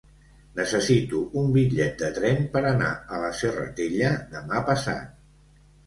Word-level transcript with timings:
Necessito 0.59 1.19
un 1.41 1.51
bitllet 1.59 2.01
de 2.05 2.09
tren 2.17 2.43
per 2.57 2.65
anar 2.73 2.91
a 3.19 3.23
la 3.27 3.31
Serratella 3.45 4.13
demà 4.37 4.69
passat. 4.73 5.27